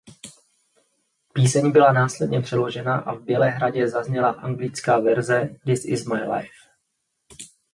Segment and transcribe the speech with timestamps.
[1.33, 6.57] Píseň byla následně přeložena a v Bělehradě zazněla anglická verze ""This Is My Life"".